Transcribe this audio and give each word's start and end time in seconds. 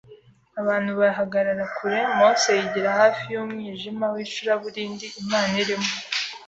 ’Abantu 0.61 0.91
bahagarara 0.99 1.65
kure. 1.75 1.99
Mose 2.17 2.49
yigira 2.59 2.89
hafi 2.99 3.23
y’umwijima 3.33 4.05
w’icuraburindi 4.13 5.05
Imana 5.21 5.53
irimo 5.63 5.91